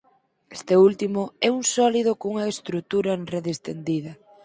Este 0.57 0.73
último 0.89 1.21
é 1.47 1.49
un 1.57 1.63
sólido 1.75 2.11
cunha 2.21 2.45
estrutura 2.53 3.09
en 3.17 3.23
rede 3.33 3.51
estendida. 3.55 4.11